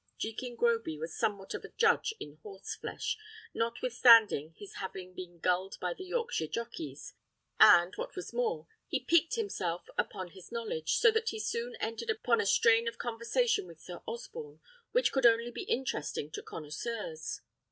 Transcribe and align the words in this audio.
Jekin 0.17 0.55
Groby 0.55 0.97
was 0.97 1.15
somewhat 1.15 1.53
of 1.53 1.63
a 1.63 1.69
judge 1.69 2.15
in 2.19 2.37
horse 2.41 2.73
flesh, 2.73 3.19
notwithstanding 3.53 4.55
his 4.57 4.77
having 4.77 5.13
been 5.13 5.37
gulled 5.37 5.77
by 5.79 5.93
the 5.93 6.03
Yorkshire 6.05 6.47
jockeys; 6.47 7.13
and, 7.59 7.93
what 7.97 8.15
was 8.15 8.33
more, 8.33 8.65
he 8.87 8.99
piqued 9.01 9.35
himself 9.35 9.87
upon 9.99 10.31
his 10.31 10.51
knowledge, 10.51 10.95
so 10.95 11.11
that 11.11 11.29
he 11.29 11.39
soon 11.39 11.75
entered 11.75 12.09
upon 12.09 12.41
a 12.41 12.47
strain 12.47 12.87
of 12.87 12.97
conversation 12.97 13.67
with 13.67 13.79
Sir 13.79 14.01
Osborne 14.07 14.59
which 14.91 15.11
could 15.11 15.27
only 15.27 15.51
be 15.51 15.65
interesting 15.65 16.31
to 16.31 16.41
connoisseurs. 16.41 17.41